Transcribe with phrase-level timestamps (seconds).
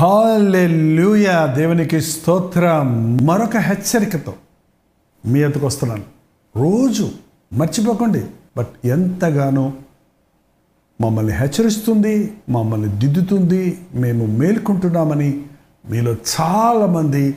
[0.00, 1.46] Hallelujah.
[1.46, 3.16] దేవునికి స్తోత్రం.
[3.16, 4.34] మరొక హెచ్చరికతో
[5.26, 6.02] మీ ఎద్దకు వస్తున్నాను.
[6.56, 7.10] రోజు
[7.52, 8.24] మర్చిపోకండి
[8.56, 9.72] బట్ ఎంతగానో
[11.00, 15.42] మమ్మల్ని హెచ్చరిస్తుంది మమ్మల్ని దిద్దుతుంది మేము మేల్కొంటున్నామని
[15.90, 17.34] మీలో చాలామంది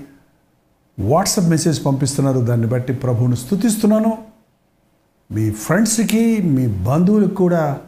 [0.99, 2.39] వాట్సాప్ మెసేజ్ పంపిస్తున్నారు.
[2.39, 4.17] దాన్ని బట్టి ప్రభువును స్తుతిస్తున్నాను.
[5.31, 7.81] మీ ఫ్రెండ్స్కి మీ బంధువులకు కూడా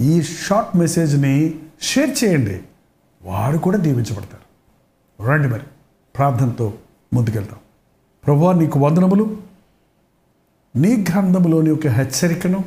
[0.00, 2.60] ఈ షార్ట్ మెసేజ్ని షేర్ చేయండి.
[3.22, 4.46] వారు కూడా దీవించబడతారు
[5.28, 5.62] రండి మరి
[6.16, 6.72] ప్రార్థనతో
[7.14, 7.58] ముందుకెళ్తాం.
[8.26, 9.40] ప్రభు నీకు వందనములు.
[10.76, 12.64] నీ గ్రంథములోని ఒక హెచ్చరికను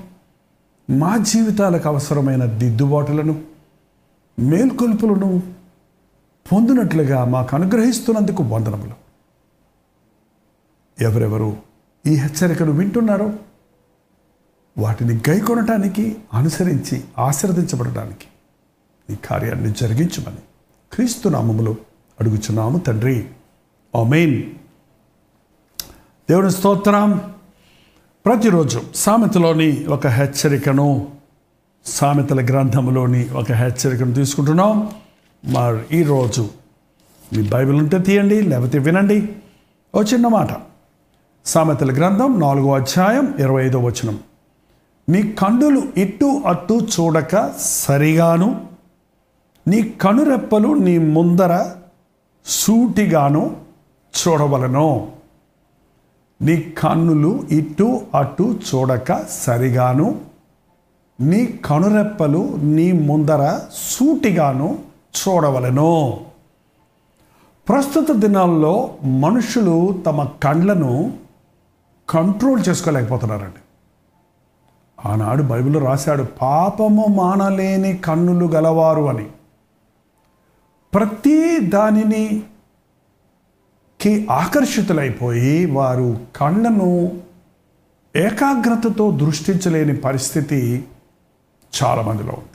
[0.89, 3.43] మా జీవితాలకు అవసరమైన దిద్దుబాటులను
[4.39, 5.43] మేల్కొల్పులను
[6.51, 8.95] పొందినట్లుగా మాకు అనుగ్రహిస్తున్నందుకు వందనములు.
[11.01, 11.57] ఎవరెవరు
[12.07, 13.33] ఈ హెచ్చరికను వింటున్నారో
[14.77, 18.27] వాటిని గైకొనటానికి అనుసరించి ఆశీర్వదించబడటానికి
[19.09, 20.37] ఈ కార్యాన్ని జరిగించమని
[20.93, 21.75] క్రీస్తు నామములో
[22.19, 23.27] అడుగుచున్నాము తండ్రి.
[23.95, 24.43] ఆమెన్.
[26.29, 27.33] దేవుని స్తోత్రం.
[28.25, 31.11] ప్రతిరోజు సామెతలోని ఒక హెచ్చరికను
[31.85, 34.89] సామెతల గ్రంథంలోని ఒక హెచ్చరికను తీసుకుంటున్నాం.
[35.45, 36.49] మరి ఈరోజు
[37.33, 39.29] మీ బైబిల్ ఉంటే తీయండి లేకపోతే వినండి.
[39.95, 40.47] ఓ చిన్న మాట.
[41.45, 44.19] సామెతల గ్రంథం నాలుగో అధ్యాయం ఇరవై ఐదో వచనం.
[45.09, 48.72] మీ కండులు ఇటు అటు చూడక సరిగాను
[49.67, 51.71] నీ కనురెప్పలు నీ ముందర
[52.45, 53.57] సూటిగాను
[54.11, 55.11] చూడవలను.
[56.41, 60.21] నీ కన్నులు ఇటు అటు చూడక సరిగాను.
[61.21, 64.79] నీ కనురెప్పలు నీ ముందర సూటిగాను
[65.11, 66.19] చూడవలను.
[67.69, 71.13] ప్రస్తుత దినాల్లో మనుషులు తమ కండ్లను
[72.09, 73.59] కంట్రోల్ చేసుకోలేకపోతున్నారండి.
[75.09, 79.27] ఆనాడు బైబిల్లో రాశాడు పాపము మానలేని కన్నులు గలవారు అని.
[80.93, 82.43] ప్రతి దానిని
[84.01, 87.21] కి ఆకర్షితులైపోయి వారు కళ్ళను
[88.15, 90.85] ఏకాగ్రతతో దృష్టించలేని పరిస్థితి
[91.73, 92.49] చాలామందిలో ఉంది.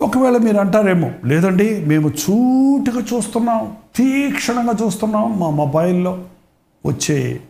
[0.00, 6.24] ఒకవేళ మీరు అంటారేమో లేదండి మేము చూటుగా చూస్తున్నాం తీక్షణంగా చూస్తున్నాం మా మొబైల్లో
[6.86, 7.40] వచ్చే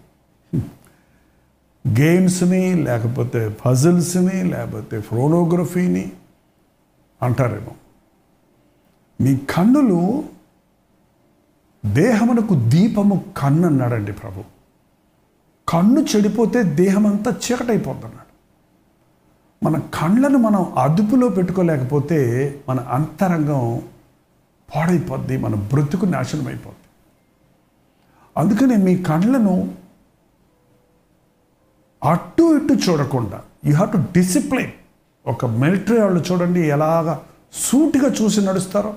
[2.01, 6.13] గేమ్స్ని లేకపోతే పజిల్స్ని లేకపోతే ఫోనోగ్రఫీని
[7.23, 7.84] అంటారేమో.
[9.19, 10.01] మీ కన్నులు
[11.85, 14.43] దేహమునకు దీపము కన్ను అన్నాడండి ప్రభు.
[15.69, 18.21] కన్ను చెడిపోతే దేహం అంతా చీకటైపోతున్నాడు
[19.63, 22.19] మన కళ్ళను మనం అదుపులో పెట్టుకోలేకపోతే
[22.69, 23.63] మన అంతరంగం
[24.69, 26.81] పాడైపోద్ది మన బ్రతుకు నాశనం అయిపోద్ది
[28.37, 29.55] అందుకనే మీ కళ్ళను
[32.03, 34.75] అటు ఇటు చూడకుండా యూ హ్యావ్ టు డిసిప్లిన్
[35.27, 37.15] ఒక మిలిటరీ వాళ్ళు చూడండి ఎలాగా
[37.55, 38.95] సూటిగా చూసి నడుస్తారో?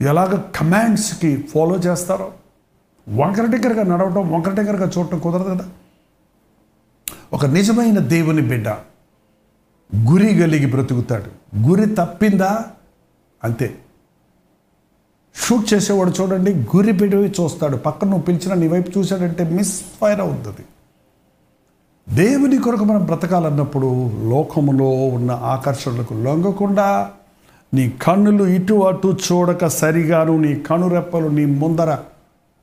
[0.00, 2.32] ఎలాగ కమాండ్స్కి ఫాలో చేస్తారో?
[3.08, 5.68] వంకర దగ్గరగా నడవటం వంకర దగ్గరగా చూడటం కుదరదు కదా?
[7.32, 8.68] ఒక నిజమైన దేవుని బిడ్డ
[9.96, 11.58] గురి గలిగి బ్రతుకుతాడు.
[11.68, 12.64] గురి తప్పిందా?
[13.44, 13.78] అంతే.
[15.34, 17.76] షూట్ చేసేవాడు చూడండి గురి పెట్టి చూస్తాడు.
[17.76, 20.66] పక్కన నువ్వు పిలిచిన నీ వైపు చూశాడంటే మిస్ ఫైర్ అవుతుంది.
[22.14, 27.12] దేవుని కొరకు మనం బ్రతకాలన్నప్పుడు లోకములో ఉన్న ఆకర్షణలకు లొంగకుండా
[27.74, 31.98] నీ కన్నులు ఇటు అటు చూడక సరిగాను నీ కనురెప్పలు నీ ముందర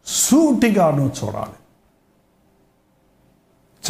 [0.06, 1.58] సూటిగాను చూడాలి.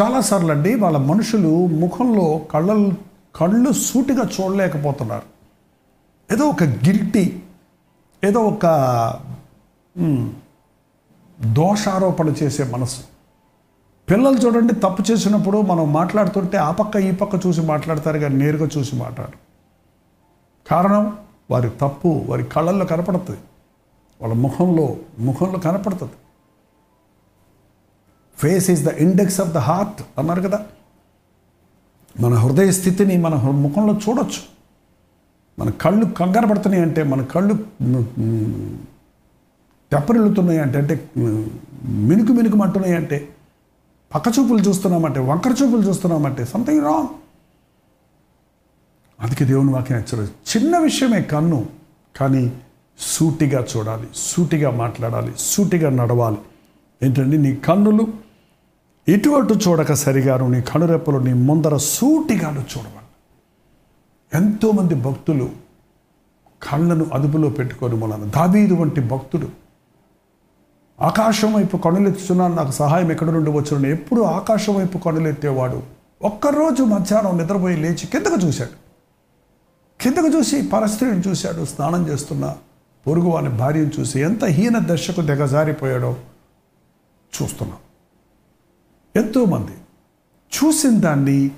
[0.02, 2.94] చాలాసార్లు అండి వాళ్ళ మనుషులు ముఖంలో కళ్ళ
[3.36, 5.28] కళ్ళు సూటిగా చూడలేకపోతున్నారు.
[6.34, 7.42] ఏదో ఒక గిల్టీ
[8.24, 8.66] ఏదో ఒక
[11.42, 13.02] దోషారోపణ చేసే మనసు.
[14.12, 18.96] పిల్లలు చూడండి తప్పు చేసినప్పుడు మనం మాట్లాడుతుంటే ఆ పక్క ఈ పక్క చూసి మాట్లాడతారు కానీ నేరుగా చూసి
[18.96, 19.49] మాట్లాడరు.
[20.72, 21.06] కారణం
[21.52, 23.40] వారి తప్పు వారి కళ్ళల్లో కనపడుతుంది.
[24.22, 24.86] వాళ్ళ ముఖంలో
[25.20, 26.18] ముఖంలో కనపడుతుంది.
[28.38, 30.60] Face is the index of the heart అన్నారు కదా.
[32.20, 33.36] మన హృదయ స్థితిని మన
[33.66, 34.42] ముఖంలో చూడొచ్చు.
[35.60, 37.54] మన కళ్ళు కంగారు పడుతున్నాయి అంటే మన కళ్ళు
[39.92, 40.96] తెప్పరిల్లుతున్నాయి అంటే అంటే
[42.10, 43.18] మినుకు మినుకు అంటున్నాయి అంటే
[44.16, 47.10] పక్క చూపులు చూస్తున్నామంటే వంకర చూపులు చూస్తున్నామంటే సంథింగ్ రాంగ్
[49.22, 51.66] అందుకే దేవుని వాక్యం హెచ్చరి చిన్న విషయమే కన్ను
[52.16, 52.52] కానీ
[53.00, 56.38] సూటిగా చూడాలి సూటిగా మాట్లాడాలి సూటిగా నడవాలి.
[57.04, 58.08] ఏంటంటే నీ కన్నులు
[59.08, 63.08] ఇటు అటు చూడక సరిగాను నీ కనురెప్పలు నీ ముందర సూటిగాను చూడవాలి
[64.34, 65.50] ఎంతోమంది భక్తులు
[66.64, 69.50] కళ్ళను అదుపులో పెట్టుకొని మూలన దాబీదు వంటి భక్తుడు.
[71.02, 75.84] ఆకాశం వైపు కనులెత్తుతున్నాను నాకు సహాయం ఎక్కడి నుండి వచ్చును ఎప్పుడు ఆకాశం వైపు కనులెత్తేవాడు
[76.22, 78.89] ఒక్కరోజు మధ్యాహ్నం నిద్రపోయి లేచి కిందకు చూశాడు.
[80.02, 82.56] కిందకు చూసి పరస్త్రీని చూశాడు స్నానం చేస్తున్న
[83.08, 86.18] పొరుగు వాని భార్యను చూసి ఎంత హీన దశకు దిగజారిపోయాడో
[87.42, 87.78] చూస్తున్నాం.
[89.16, 89.72] ఎంతోమంది
[90.54, 91.52] చూసిన దాన్ని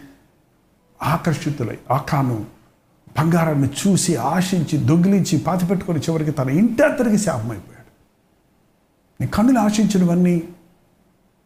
[1.03, 2.45] ఆకర్షితులై ఆకాను
[3.17, 7.91] బంగారాన్ని చూసి ఆశించి దొంగిలించి పాతిపెట్టుకొని చివరికి తన ఇంటి శాపమైపోయాడు.
[9.21, 10.43] నీ కన్నులు ఆశించినవన్నీ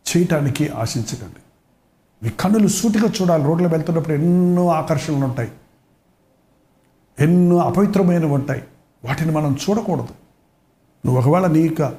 [0.09, 1.41] చేయటానికి ఆశించకండి.
[2.23, 3.43] మీ కన్నులు సూటిగా చూడాలి.
[3.43, 5.51] రోడ్లో వెళ్తున్నప్పుడు ఎన్నో ఆకర్షణలు ఉంటాయి
[7.19, 8.63] ఎన్నో అపవిత్రమైనవి ఉంటాయి.
[9.05, 10.07] వాటిని మనం చూడకూడదు.
[11.05, 11.89] నువ్వు ఒకవేళ నీకు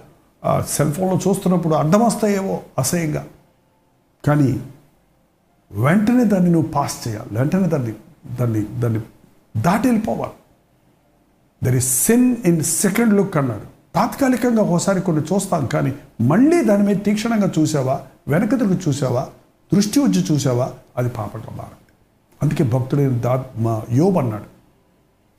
[0.44, 3.26] ఆ సెల్ ఫోన్లో చూస్తున్నప్పుడు అడ్డం వస్తాయేవో అసహ్యంగా.
[4.26, 4.60] కానీ
[5.72, 7.38] వెంటనే దాన్ని నువ్వు పాస్ చేయాలి.
[7.38, 7.92] వెంటనే దాన్ని
[8.36, 9.00] దాన్ని దాన్ని
[9.60, 10.32] దాటి వెళ్ళిపోవాలి.
[11.64, 13.76] There is sin in second look అన్నాడు.
[13.94, 18.00] తాత్కాలికంగా ఒకసారి కొన్ని చూస్తాం కానీ మళ్ళీ దాని మీద తీక్షణంగా చూసావా?
[18.28, 19.28] వెనక తిరిగి చూసావా?
[19.74, 20.72] దృష్టి వచ్చి చూసావా?
[20.96, 21.92] అది పాపంగా మారింది
[22.42, 24.55] అందుకే భక్తుడైన దా మా యోబ్ అన్నాడు.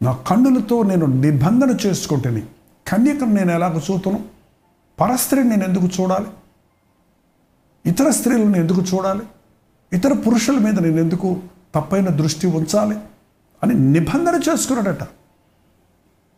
[0.01, 2.41] నా కన్నులతో నేను నిబంధన చేసుకుంటేని
[2.87, 4.25] కన్యకను నేను ఎలాగ చూతను
[5.01, 6.27] పరస్త్రీని నేను ఎందుకు చూడాలి?
[7.85, 9.21] ఇతర స్త్రీలను ఎందుకు చూడాలి?
[9.93, 11.39] ఇతర పురుషుల మీద నేను ఎందుకు
[11.75, 12.97] తప్పైన దృష్టి ఉంచాలి?
[13.63, 15.03] అని నిబంధన చేసుకున్నాడట.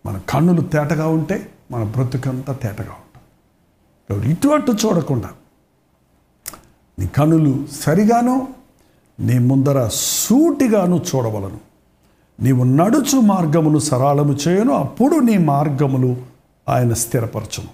[0.06, 3.22] మన కన్నులు తేటగా ఉంటే మన బ్రతుకంతా తేటగా ఉంటాం
[4.10, 5.30] ఇటువంటి ఇటు అటు చూడకుండా
[7.00, 8.48] నీ కన్నులు సరిగాను
[9.20, 11.69] నీ ముందర సూటిగాను చూడవలను.
[12.42, 16.18] నీవు నడుచు మార్గమును సరళము చేయను అప్పుడు నీ మార్గములు
[16.70, 17.70] ఆయన స్థిరపరచును.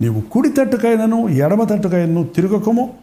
[0.00, 2.94] నీవు కుడి తట్టుకైనను ఎడమ తట్టుకైనను తిరగకము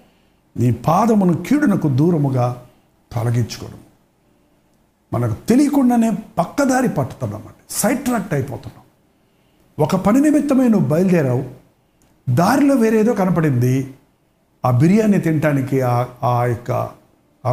[0.57, 2.63] నీ పాదమును కీడునకు దూరముగా
[3.11, 3.89] తొలగించుకోను.
[5.13, 8.83] మనకు తెలియకుండానే పక్కదారి పట్టుతున్నామండి సైడ్ ట్రాక్ట్ అయిపోతున్నాం.
[9.83, 11.45] ఒక పని నిమిత్తమే నువ్వు బయలుదేరావు.
[12.29, 13.93] దారిలో వేరేదో కనపడింది.
[14.65, 16.71] ఆ బిర్యానీ తినటానికి ఆ ఆ యొక్క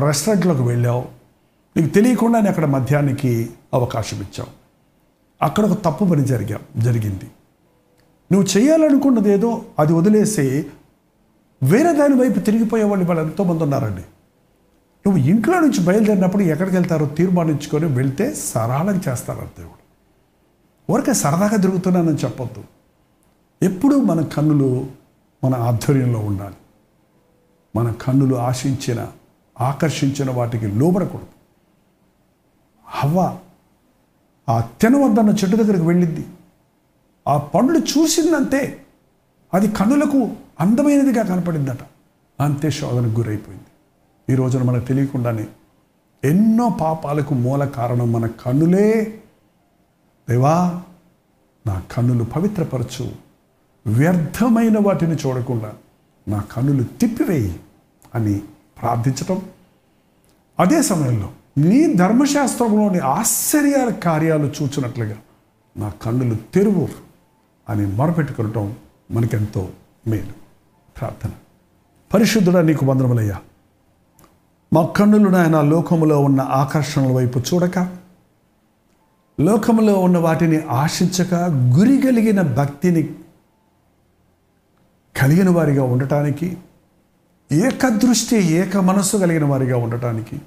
[0.07, 1.16] రెస్టారెంట్లోకి వెళ్ళావు.
[1.77, 4.67] నీకు తెలియకుండానే అక్కడ మధ్యాహ్నానికి అవకాశం ఇచ్చావు.
[5.45, 7.31] అక్కడ ఒక తప్పు పని జరిగా జరిగింది.
[8.33, 10.67] నువ్వు చేయాలనుకున్నది ఏదో అది వదిలేసి
[11.63, 14.03] వేరే దాని వైపు తిరిగిపోయే వాళ్ళు వాళ్ళు ఎంతోమంది ఉన్నారండి.
[15.07, 19.87] నువ్వు ఇంట్లో నుంచి బయలుదేరినప్పుడు ఎక్కడికి వెళ్తారో తీర్మానించుకొని వెళ్తే సరళం చేస్తారు దేవుడు.
[20.93, 22.65] ఊరికే సరదాగా తిరుగుతున్నానని చెప్పొద్దు.
[23.63, 24.87] ఎప్పుడూ మన కన్నులు
[25.45, 26.55] మన ఆధ్వర్యంలో ఉండాలి.
[27.77, 29.07] మన కన్నులు ఆశించిన
[29.61, 31.36] ఆకర్షించిన వాటికి లోబడకూడదు.
[32.97, 33.39] హవ్వ.
[34.49, 36.27] ఆ తినవద్దన్న చెట్టు దగ్గరికి వెళ్ళింది.
[37.29, 38.87] ఆ పండ్లు చూసిందంతే.
[39.55, 41.79] అది కనులకు అందమైనదిగా కనపడిందట.
[42.41, 43.65] అంతే శోధనకు గురైపోయింది.
[44.33, 45.47] ఈ రోజున మనకు తెలియకుండానే
[46.25, 49.21] ఎన్నో పాపాలకు మూల కారణం మన కన్నులే
[50.31, 50.83] దేవా
[51.67, 53.13] నా కన్నులు పవిత్రపరచు.
[53.87, 55.73] వ్యర్థమైన వాటిని చూడకుండా
[56.29, 57.61] నా కన్నులు తిప్పివేయి
[58.15, 58.39] అని
[58.81, 59.43] ప్రార్థించటం.
[60.61, 65.17] అదే సమయంలో నీ ధర్మశాస్త్రంలోని ఆశ్చర్యాల కార్యాలు చూచినట్లుగా
[65.77, 66.89] నా కన్నులు తెరువు
[67.69, 68.75] అని మొరపెట్టుకోవటం
[69.11, 69.69] మనకెంతో
[70.07, 70.33] మేలు.
[70.99, 71.31] ప్రార్థన.
[72.15, 73.37] పరిశుద్ధుడా నీకు వందనములయ్యా.
[74.73, 77.79] మా కన్నులు నాయన లోకములో ఉన్న ఆకర్షణల వైపు చూడక
[79.41, 81.35] లోకములో ఉన్న వాటిని ఆశించక
[81.79, 83.03] గురి కలిగిన భక్తిని
[85.17, 86.57] కలిగిన వారిగా ఉండటానికి
[87.53, 90.41] ఏకదృష్టి ఏక మనస్సు కలిగిన వారిగా ఉండటానికి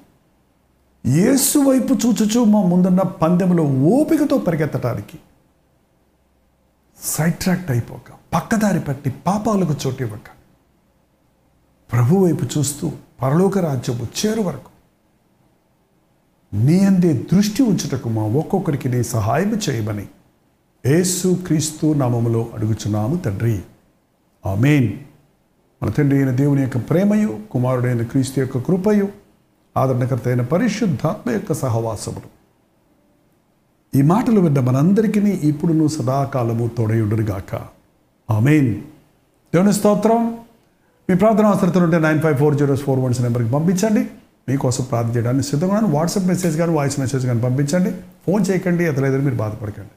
[1.06, 5.18] యేసు వైపు చూచుచూ మా ముందున్న పందెంలో ఓపికతో పరిగెత్తడానికి
[7.02, 10.28] సైట్రాక్ట్ అయిపోక పక్కదారి పట్టి పాపాలకు చోటివ్వక
[11.92, 12.92] ప్రభు వైపు చూస్తూ
[13.22, 14.70] పరలోక రాజ్యము చేరు వరకు
[16.56, 20.06] నీ అందే దృష్టి ఉంచుటకు మా ఒక్కొక్కరికి నీ సహాయం చేయమని
[20.86, 23.62] యేసు క్రీస్తు నామములో అడుగుచున్నాము తండ్రి.
[24.46, 24.98] ఆమెన్.
[25.82, 29.08] మన తండ్రి అయిన దేవుని యొక్క ప్రేమయు కుమారుడైన క్రీస్తు యొక్క కృపయు
[29.76, 32.40] ఆదరణకర్త అయిన పరిశుద్ధాత్మ యొక్క సహవాసములు.
[33.98, 37.60] ఈ మాటలు విన్న మనందరికీ ఇప్పుడును సదాకాలము తోడయుడుగాక
[38.30, 38.74] ఆమెన్.
[39.54, 40.38] దేవుని స్తోత్రం.
[41.10, 44.10] మీ ప్రార్థన అవసరం ఉంటే nine five four zero four ones నెంబర్కి పంపించండి.
[44.48, 47.90] మీకోసం ప్రార్థన చేయడానికి సిద్ధంగా వాట్సాప్ మెసేజ్ కానీ వాయిస్ మెసేజ్ కానీ పంపించండి.
[48.26, 49.90] ఫోన్ చేయకండి అతలేదని మీరు బాధపడకండి.